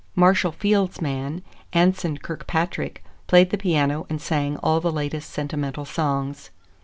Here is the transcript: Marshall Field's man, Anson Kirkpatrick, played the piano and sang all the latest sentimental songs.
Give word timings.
Marshall 0.15 0.51
Field's 0.53 0.99
man, 0.99 1.43
Anson 1.73 2.17
Kirkpatrick, 2.17 3.03
played 3.27 3.51
the 3.51 3.57
piano 3.59 4.07
and 4.09 4.19
sang 4.19 4.57
all 4.57 4.79
the 4.81 4.91
latest 4.91 5.29
sentimental 5.29 5.85
songs. 5.85 6.49